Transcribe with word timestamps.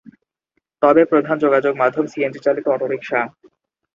তবে 0.81 1.01
প্রধান 1.11 1.35
যোগাযোগ 1.39 1.73
মাধ্যম 1.81 2.05
সিএনজি 2.07 2.39
চালিত 2.43 2.65
অটোরিক্সা। 2.67 3.19